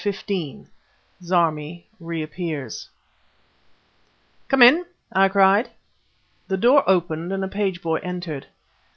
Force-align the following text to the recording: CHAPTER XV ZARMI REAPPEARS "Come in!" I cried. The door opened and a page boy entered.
CHAPTER 0.03 0.33
XV 0.33 0.67
ZARMI 1.21 1.85
REAPPEARS 1.99 2.89
"Come 4.47 4.63
in!" 4.63 4.83
I 5.13 5.29
cried. 5.29 5.69
The 6.47 6.57
door 6.57 6.83
opened 6.89 7.31
and 7.31 7.43
a 7.45 7.47
page 7.47 7.83
boy 7.83 7.97
entered. 8.01 8.47